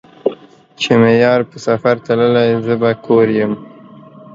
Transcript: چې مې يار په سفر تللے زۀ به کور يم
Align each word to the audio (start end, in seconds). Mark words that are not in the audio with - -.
چې 0.79 0.91
مې 0.99 1.11
يار 1.23 1.41
په 1.49 1.57
سفر 1.67 1.95
تللے 2.05 2.47
زۀ 2.65 2.75
به 2.81 2.91
کور 3.05 3.27
يم 3.37 3.53